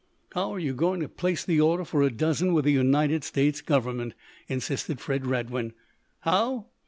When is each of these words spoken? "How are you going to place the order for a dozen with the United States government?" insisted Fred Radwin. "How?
"How 0.33 0.51
are 0.51 0.57
you 0.59 0.73
going 0.73 0.99
to 1.01 1.07
place 1.07 1.45
the 1.45 1.61
order 1.61 1.85
for 1.85 2.01
a 2.01 2.09
dozen 2.09 2.55
with 2.55 2.65
the 2.65 2.71
United 2.71 3.23
States 3.23 3.61
government?" 3.61 4.15
insisted 4.47 4.99
Fred 4.99 5.27
Radwin. 5.27 5.73
"How? 6.21 6.65